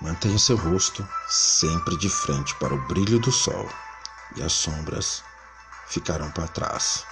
[0.00, 3.68] Mantenha seu rosto sempre de frente para o brilho do sol
[4.36, 5.24] e as sombras
[5.88, 7.04] ficarão para trás.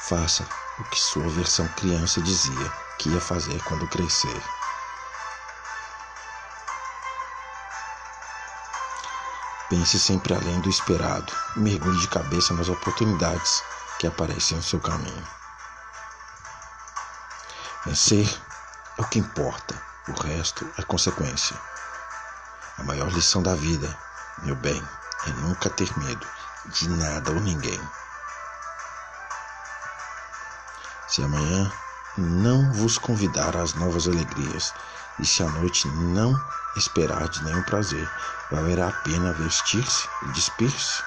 [0.00, 0.44] Faça
[0.80, 4.42] o que sua versão criança dizia que ia fazer quando crescer.
[9.70, 13.62] Pense sempre além do esperado e mergulhe de cabeça nas oportunidades
[14.00, 15.26] que aparecem no seu caminho.
[17.86, 18.28] Vencer
[19.02, 19.74] é o que importa,
[20.08, 21.56] o resto é consequência.
[22.78, 23.98] A maior lição da vida,
[24.44, 24.80] meu bem,
[25.26, 26.26] é nunca ter medo
[26.66, 27.80] de nada ou ninguém.
[31.08, 31.70] Se amanhã
[32.16, 34.72] não vos convidar às novas alegrias,
[35.18, 36.32] e se a noite não
[36.76, 38.08] esperar de nenhum prazer,
[38.50, 41.02] valerá a pena vestir-se e despir-se?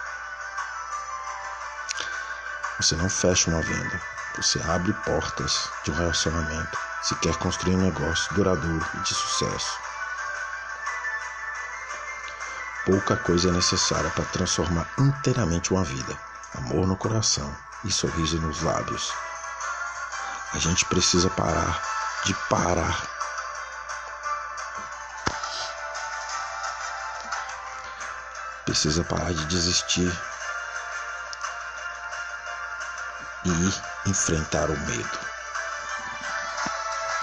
[2.77, 4.01] Você não fecha uma venda,
[4.35, 9.77] você abre portas de um relacionamento se quer construir um negócio duradouro e de sucesso.
[12.83, 16.17] Pouca coisa é necessária para transformar inteiramente uma vida:
[16.55, 19.13] amor no coração e sorriso nos lábios.
[20.53, 21.79] A gente precisa parar
[22.25, 23.15] de parar
[28.65, 30.11] precisa parar de desistir
[33.45, 35.34] e enfrentar o medo.